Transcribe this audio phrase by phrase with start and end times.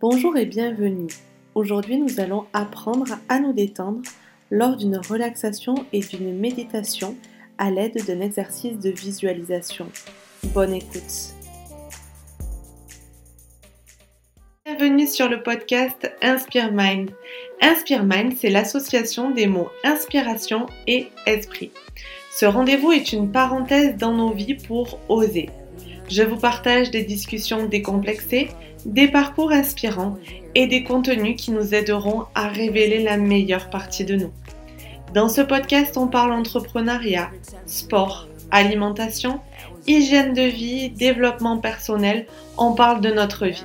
[0.00, 1.08] Bonjour et bienvenue.
[1.56, 4.00] Aujourd'hui, nous allons apprendre à nous détendre
[4.48, 7.16] lors d'une relaxation et d'une méditation
[7.58, 9.88] à l'aide d'un exercice de visualisation.
[10.54, 11.34] Bonne écoute.
[14.64, 17.10] Bienvenue sur le podcast Inspire Mind.
[17.60, 21.72] Inspire Mind, c'est l'association des mots inspiration et esprit.
[22.30, 25.50] Ce rendez-vous est une parenthèse dans nos vies pour oser.
[26.08, 28.48] Je vous partage des discussions décomplexées,
[28.86, 30.16] des parcours inspirants
[30.54, 34.32] et des contenus qui nous aideront à révéler la meilleure partie de nous.
[35.14, 37.30] Dans ce podcast, on parle entrepreneuriat,
[37.66, 39.40] sport, alimentation,
[39.86, 43.64] hygiène de vie, développement personnel, on parle de notre vie.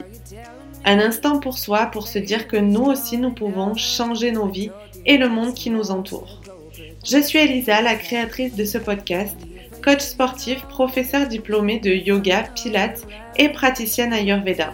[0.86, 4.72] Un instant pour soi pour se dire que nous aussi nous pouvons changer nos vies
[5.06, 6.42] et le monde qui nous entoure.
[7.06, 9.38] Je suis Elisa, la créatrice de ce podcast,
[9.84, 13.06] coach sportif, professeur diplômé de yoga, pilates
[13.38, 14.74] et praticienne Ayurveda.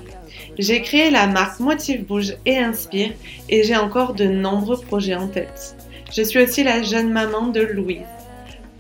[0.59, 3.13] J'ai créé la marque Motive Bouge et Inspire
[3.47, 5.77] et j'ai encore de nombreux projets en tête.
[6.13, 8.01] Je suis aussi la jeune maman de Louise.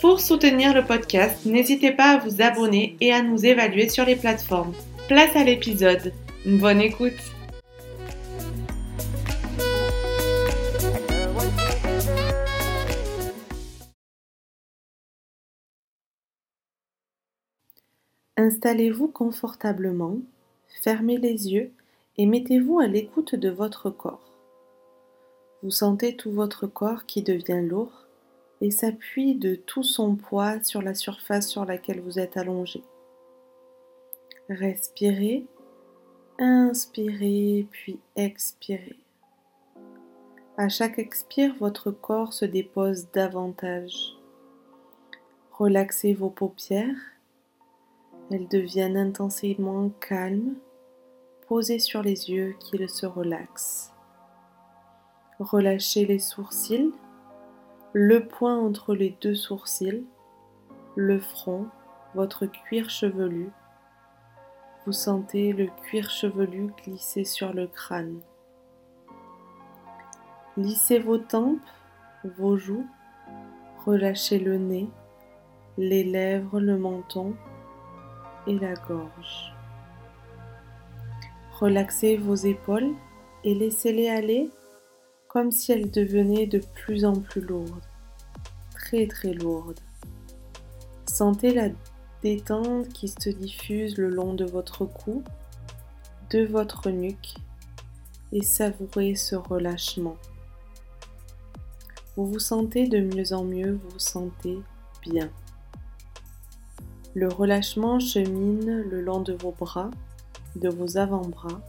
[0.01, 4.17] Pour soutenir le podcast, n'hésitez pas à vous abonner et à nous évaluer sur les
[4.17, 4.73] plateformes.
[5.07, 6.11] Place à l'épisode.
[6.45, 7.13] Bonne écoute.
[18.35, 20.17] Installez-vous confortablement
[20.81, 21.71] Fermez les yeux
[22.17, 24.29] et mettez-vous à l'écoute de votre corps.
[25.61, 28.05] Vous sentez tout votre corps qui devient lourd
[28.61, 32.83] et s'appuie de tout son poids sur la surface sur laquelle vous êtes allongé.
[34.49, 35.45] Respirez,
[36.37, 38.97] inspirez puis expirez.
[40.57, 44.15] À chaque expire, votre corps se dépose davantage.
[45.51, 46.97] Relaxez vos paupières,
[48.31, 50.55] elles deviennent intensément calmes
[51.49, 53.91] posez sur les yeux qu'ils se relaxent.
[55.39, 56.91] Relâchez les sourcils,
[57.91, 60.05] le point entre les deux sourcils,
[60.95, 61.65] le front,
[62.13, 63.49] votre cuir chevelu.
[64.85, 68.19] Vous sentez le cuir chevelu glisser sur le crâne.
[70.55, 71.57] Lissez vos tempes,
[72.37, 72.85] vos joues,
[73.87, 74.87] relâchez le nez,
[75.79, 77.33] les lèvres, le menton
[78.47, 79.53] et la gorge.
[81.59, 82.93] Relaxez vos épaules
[83.43, 84.49] et laissez-les aller
[85.27, 87.85] comme si elles devenaient de plus en plus lourdes,
[88.73, 89.79] très très lourdes.
[91.05, 91.69] Sentez la
[92.23, 95.23] détente qui se diffuse le long de votre cou,
[96.31, 97.35] de votre nuque
[98.31, 100.17] et savourez ce relâchement.
[102.15, 104.59] Vous vous sentez de mieux en mieux, vous vous sentez
[105.01, 105.29] bien.
[107.19, 109.91] Le relâchement chemine le long de vos bras,
[110.55, 111.59] de vos avant-bras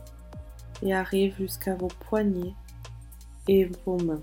[0.81, 2.55] et arrive jusqu'à vos poignets
[3.49, 4.23] et vos mains.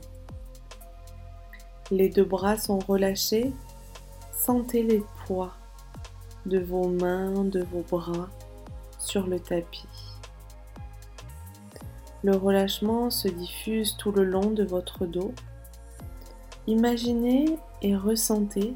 [1.91, 3.51] Les deux bras sont relâchés.
[4.31, 5.51] Sentez les poids
[6.45, 8.29] de vos mains, de vos bras
[8.97, 9.83] sur le tapis.
[12.23, 15.33] Le relâchement se diffuse tout le long de votre dos.
[16.67, 18.75] Imaginez et ressentez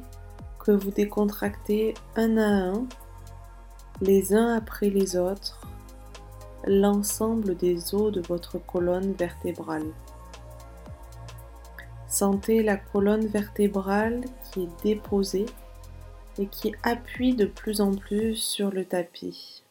[0.62, 2.86] que vous décontractez un à un,
[4.00, 5.66] les uns après les autres,
[6.66, 9.92] l'ensemble des os de votre colonne vertébrale.
[12.06, 15.46] Sentez la colonne vertébrale qui est déposée
[16.38, 19.64] et qui appuie de plus en plus sur le tapis.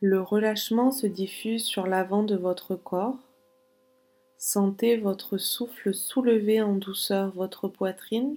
[0.00, 3.18] Le relâchement se diffuse sur l'avant de votre corps.
[4.36, 8.36] Sentez votre souffle soulever en douceur votre poitrine,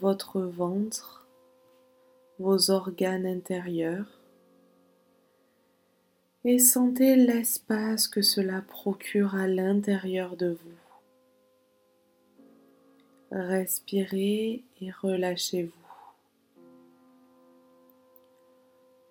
[0.00, 1.26] votre ventre,
[2.38, 4.18] vos organes intérieurs
[6.44, 10.78] et sentez l'espace que cela procure à l'intérieur de vous.
[13.30, 15.72] Respirez et relâchez-vous.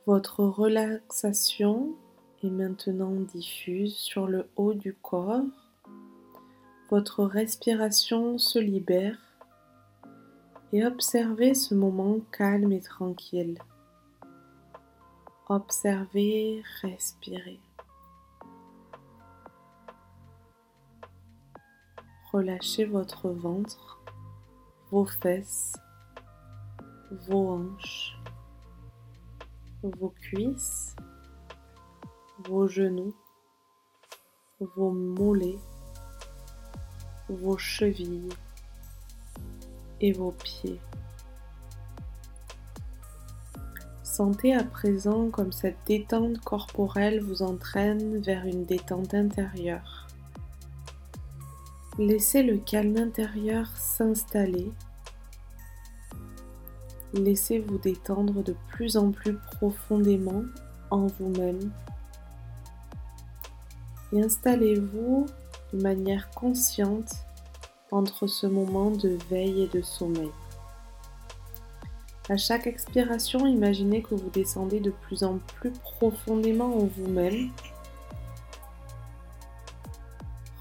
[0.07, 1.93] Votre relaxation
[2.43, 5.43] est maintenant diffuse sur le haut du corps.
[6.89, 9.26] Votre respiration se libère
[10.73, 13.57] et observez ce moment calme et tranquille.
[15.47, 17.59] Observez, respirez.
[22.33, 24.03] Relâchez votre ventre,
[24.91, 25.73] vos fesses,
[27.11, 28.17] vos hanches,
[29.81, 30.93] vos cuisses,
[32.39, 33.15] vos genoux,
[34.59, 35.59] vos mollets,
[37.29, 38.27] vos chevilles
[40.01, 40.79] vos pieds.
[44.03, 50.07] Sentez à présent comme cette détente corporelle vous entraîne vers une détente intérieure.
[51.99, 54.71] Laissez le calme intérieur s'installer.
[57.13, 60.43] Laissez vous détendre de plus en plus profondément
[60.89, 61.71] en vous-même.
[64.13, 65.25] Et installez-vous
[65.73, 67.26] de manière consciente
[67.91, 70.31] entre ce moment de veille et de sommeil.
[72.29, 77.51] À chaque expiration, imaginez que vous descendez de plus en plus profondément en vous-même.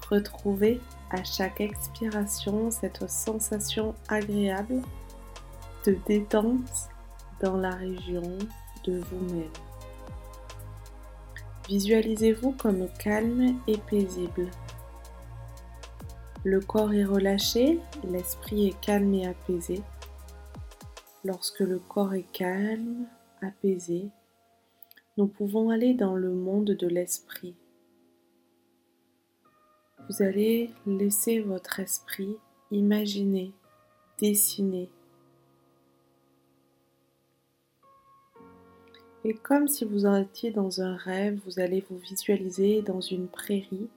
[0.09, 0.79] Retrouvez
[1.11, 4.81] à chaque expiration cette sensation agréable
[5.85, 6.89] de détente
[7.41, 8.37] dans la région
[8.85, 9.51] de vous-même.
[11.67, 14.49] Visualisez-vous comme calme et paisible.
[16.43, 19.81] Le corps est relâché, l'esprit est calme et apaisé.
[21.23, 23.05] Lorsque le corps est calme,
[23.41, 24.09] apaisé,
[25.17, 27.55] nous pouvons aller dans le monde de l'esprit.
[30.07, 32.37] Vous allez laisser votre esprit
[32.71, 33.51] imaginer,
[34.19, 34.89] dessiner.
[39.23, 43.89] Et comme si vous étiez dans un rêve, vous allez vous visualiser dans une prairie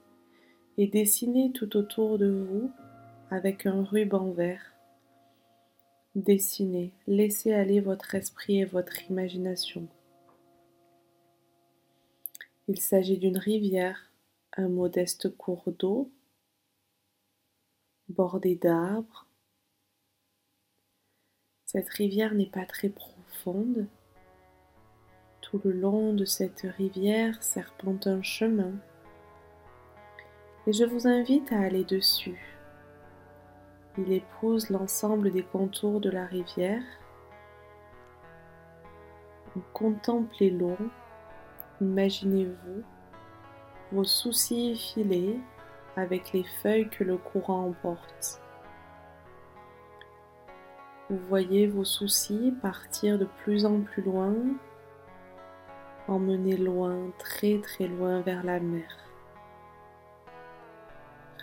[0.77, 2.71] et dessiner tout autour de vous
[3.29, 4.71] avec un ruban vert
[6.15, 9.87] Dessinez, laissez aller votre esprit et votre imagination.
[12.67, 14.11] Il s'agit d'une rivière,
[14.57, 16.11] un modeste cours d'eau,
[18.09, 19.25] bordé d'arbres.
[21.65, 23.87] Cette rivière n'est pas très profonde.
[25.39, 28.73] Tout le long de cette rivière serpente un chemin.
[30.67, 32.51] Et je vous invite à aller dessus
[33.97, 36.83] il épouse l'ensemble des contours de la rivière.
[39.73, 40.77] Contemplez l'eau,
[41.81, 42.83] imaginez-vous
[43.91, 45.37] vos soucis filés
[45.97, 48.41] avec les feuilles que le courant emporte.
[51.09, 54.33] Vous voyez vos soucis partir de plus en plus loin,
[56.07, 59.10] emmener loin, très très loin vers la mer.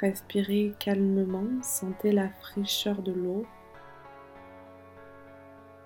[0.01, 3.45] Respirez calmement, sentez la fraîcheur de l'eau.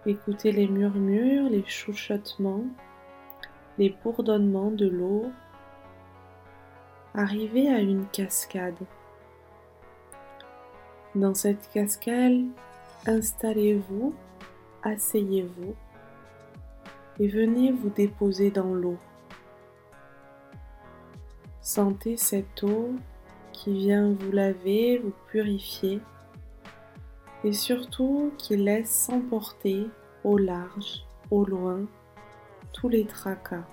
[0.04, 2.66] Écoutez les murmures, les chuchotements,
[3.78, 5.32] les bourdonnements de l'eau.
[7.14, 8.76] Arrivez à une cascade.
[11.14, 12.44] Dans cette cascade,
[13.06, 14.14] installez-vous,
[14.82, 15.74] asseyez-vous
[17.18, 18.98] et venez vous déposer dans l'eau.
[21.62, 22.94] Sentez cette eau
[23.62, 26.00] qui vient vous laver, vous purifier
[27.44, 29.86] et surtout qui laisse s'emporter
[30.24, 31.86] au large, au loin,
[32.72, 33.64] tous les tracas.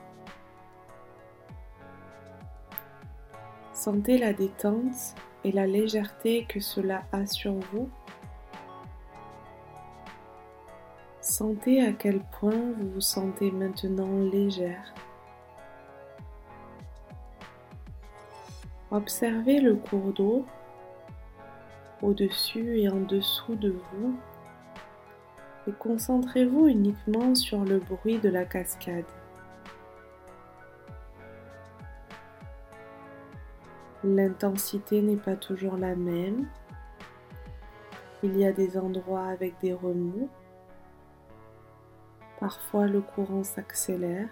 [3.73, 7.89] Sentez la détente et la légèreté que cela a sur vous.
[11.19, 14.93] Sentez à quel point vous vous sentez maintenant légère.
[18.91, 20.45] Observez le cours d'eau
[22.01, 24.17] au-dessus et en dessous de vous
[25.67, 29.05] et concentrez-vous uniquement sur le bruit de la cascade.
[34.03, 36.47] L'intensité n'est pas toujours la même.
[38.23, 40.29] Il y a des endroits avec des remous.
[42.39, 44.29] Parfois le courant s'accélère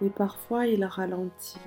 [0.00, 1.58] et parfois il ralentit.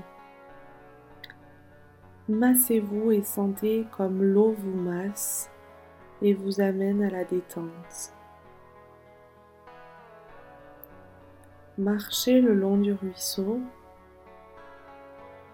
[2.27, 5.51] Massez-vous et sentez comme l'eau vous masse
[6.23, 8.13] et vous amène à la détente.
[11.77, 13.59] Marchez le long du ruisseau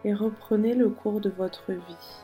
[0.05, 2.23] et reprenez le cours de votre vie.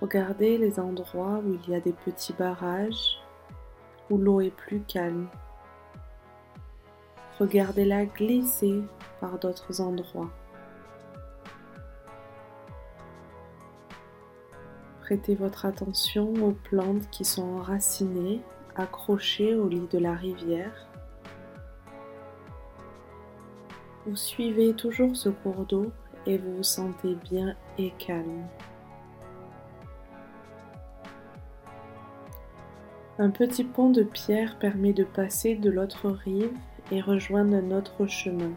[0.00, 3.18] Regardez les endroits où il y a des petits barrages,
[4.08, 5.28] où l'eau est plus calme.
[7.38, 8.82] Regardez-la glisser
[9.20, 10.30] par d'autres endroits.
[15.02, 18.40] Prêtez votre attention aux plantes qui sont enracinées,
[18.74, 20.88] accrochées au lit de la rivière.
[24.06, 25.92] Vous suivez toujours ce cours d'eau
[26.26, 28.46] et vous vous sentez bien et calme.
[33.18, 36.52] Un petit pont de pierre permet de passer de l'autre rive
[36.90, 38.52] et rejoindre notre chemin.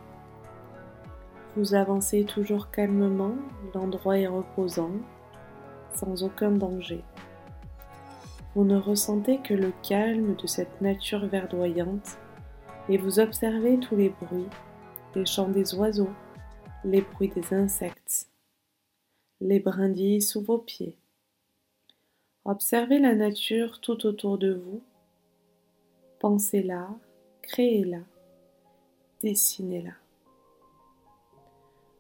[1.55, 3.35] Vous avancez toujours calmement,
[3.73, 4.91] l'endroit est reposant,
[5.93, 7.03] sans aucun danger.
[8.55, 12.17] Vous ne ressentez que le calme de cette nature verdoyante
[12.87, 14.49] et vous observez tous les bruits,
[15.15, 16.09] les chants des oiseaux,
[16.83, 18.27] les bruits des insectes,
[19.41, 20.97] les brindilles sous vos pieds.
[22.45, 24.81] Observez la nature tout autour de vous.
[26.19, 26.89] Pensez-la,
[27.43, 27.99] créez-la,
[29.21, 29.91] dessinez-la.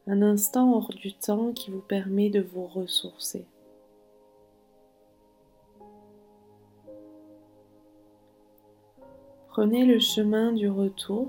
[0.07, 3.45] Un instant hors du temps qui vous permet de vous ressourcer.
[9.49, 11.27] Prenez le chemin du retour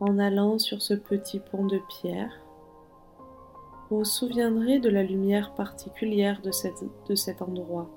[0.00, 2.32] en allant sur ce petit pont de pierre.
[3.88, 6.50] Vous vous souviendrez de la lumière particulière de,
[7.08, 7.88] de cet endroit,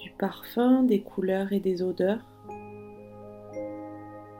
[0.00, 2.24] du parfum, des couleurs et des odeurs,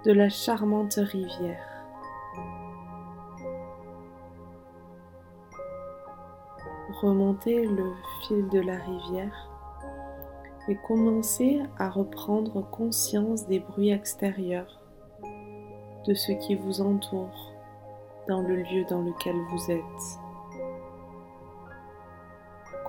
[0.07, 1.67] de la charmante rivière.
[7.01, 9.51] Remontez le fil de la rivière
[10.69, 14.81] et commencez à reprendre conscience des bruits extérieurs,
[16.07, 17.53] de ce qui vous entoure
[18.29, 20.21] dans le lieu dans lequel vous êtes.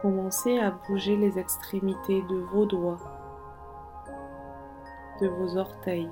[0.03, 3.01] Commencez à bouger les extrémités de vos doigts,
[5.19, 6.11] de vos orteils.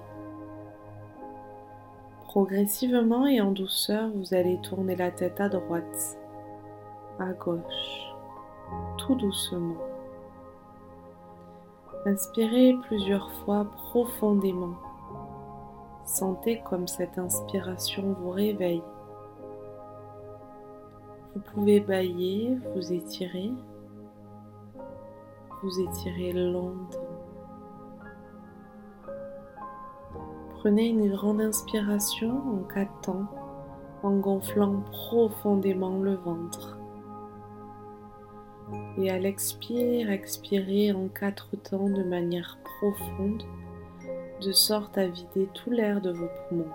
[2.35, 6.19] Progressivement et en douceur, vous allez tourner la tête à droite,
[7.17, 8.13] à gauche,
[8.97, 9.77] tout doucement.
[12.05, 14.75] Inspirez plusieurs fois profondément.
[16.03, 18.83] Sentez comme cette inspiration vous réveille.
[21.33, 23.53] Vous pouvez bailler, vous étirer,
[25.63, 27.14] vous étirer longtemps.
[30.65, 33.27] Prenez une grande inspiration en quatre temps
[34.01, 36.79] en gonflant profondément le ventre
[38.97, 43.43] et à l'expire, expirez en quatre temps de manière profonde,
[44.41, 46.73] de sorte à vider tout l'air de vos poumons.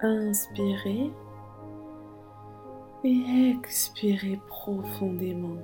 [0.00, 1.12] Inspirez
[3.04, 5.58] et expirez profondément.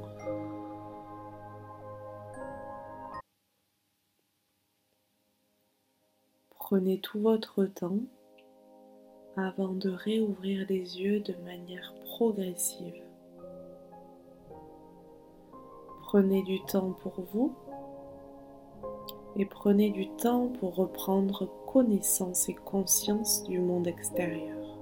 [6.71, 7.97] Prenez tout votre temps
[9.39, 13.03] avant de réouvrir les yeux de manière progressive.
[16.03, 17.55] Prenez du temps pour vous
[19.37, 24.79] et prenez du temps pour reprendre connaissance et conscience du monde extérieur.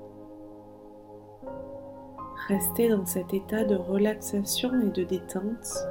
[2.48, 5.86] Restez dans cet état de relaxation et de détente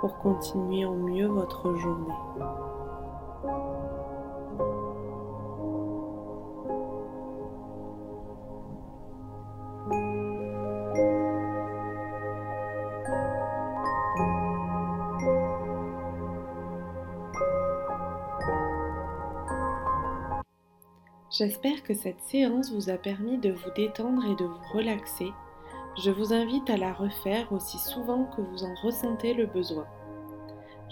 [0.00, 2.69] pour continuer au mieux votre journée.
[21.40, 25.32] J'espère que cette séance vous a permis de vous détendre et de vous relaxer.
[26.04, 29.86] Je vous invite à la refaire aussi souvent que vous en ressentez le besoin.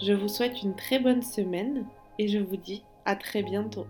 [0.01, 1.85] Je vous souhaite une très bonne semaine
[2.17, 3.85] et je vous dis à très bientôt.